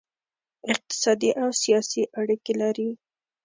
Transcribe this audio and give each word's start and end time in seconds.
اقتصادي 0.71 1.29
او 1.43 1.49
سیاسي 1.63 2.03
اړیکې 2.19 2.53
لري 2.61 2.89